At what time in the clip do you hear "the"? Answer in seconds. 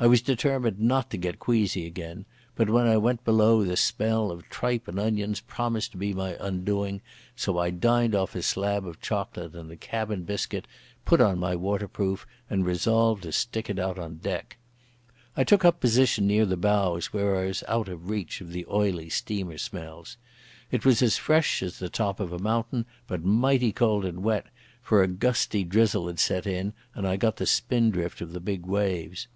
3.62-3.76, 16.46-16.56, 18.52-18.66, 21.78-21.90, 27.36-27.46, 28.32-28.40